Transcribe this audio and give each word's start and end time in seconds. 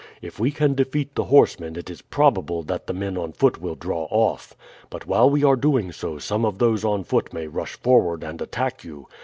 If 0.19 0.39
we 0.39 0.49
can 0.49 0.73
defeat 0.73 1.13
the 1.13 1.25
horsemen 1.25 1.75
it 1.75 1.87
is 1.87 2.01
probable 2.01 2.63
that 2.63 2.87
the 2.87 2.93
men 2.95 3.19
on 3.19 3.33
foot 3.33 3.61
will 3.61 3.75
draw 3.75 4.05
off. 4.09 4.55
But 4.89 5.05
while 5.05 5.29
we 5.29 5.43
are 5.43 5.55
doing 5.55 5.91
so 5.91 6.17
some 6.17 6.43
of 6.43 6.57
those 6.57 6.83
on 6.83 7.03
foot 7.03 7.31
may 7.33 7.45
rush 7.45 7.75
forward 7.77 8.23
and 8.23 8.41
attack 8.41 8.83
you. 8.83 9.07